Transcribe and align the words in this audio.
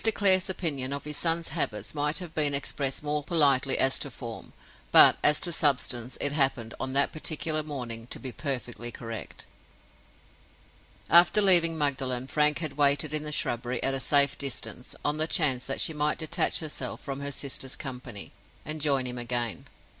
Clare's 0.15 0.49
opinion 0.49 0.93
of 0.93 1.03
his 1.03 1.15
son's 1.17 1.49
habits 1.49 1.93
might 1.93 2.17
have 2.17 2.33
been 2.33 2.55
expressed 2.55 3.03
more 3.03 3.21
politely 3.23 3.77
as 3.77 3.99
to 3.99 4.09
form; 4.09 4.51
but, 4.91 5.15
as 5.23 5.39
to 5.41 5.51
substance, 5.51 6.17
it 6.19 6.31
happened, 6.31 6.73
on 6.79 6.93
that 6.93 7.11
particular 7.11 7.61
morning, 7.61 8.07
to 8.07 8.19
be 8.19 8.31
perfectly 8.31 8.89
correct. 8.91 9.45
After 11.07 11.39
leaving 11.39 11.77
Magdalen, 11.77 12.25
Frank 12.25 12.57
had 12.57 12.77
waited 12.77 13.13
in 13.13 13.21
the 13.21 13.31
shrubbery, 13.31 13.77
at 13.83 13.93
a 13.93 13.99
safe 13.99 14.39
distance, 14.39 14.95
on 15.05 15.17
the 15.17 15.27
chance 15.27 15.65
that 15.67 15.79
she 15.79 15.93
might 15.93 16.17
detach 16.17 16.61
herself 16.61 17.01
from 17.01 17.19
her 17.19 17.31
sister's 17.31 17.75
company, 17.75 18.31
and 18.65 18.81
join 18.81 19.05
him 19.05 19.19
again. 19.19 19.57
Mr. 19.57 19.65